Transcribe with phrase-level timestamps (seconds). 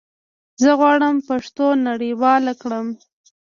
[0.61, 2.87] زه غواړم پښتو نړيواله کړم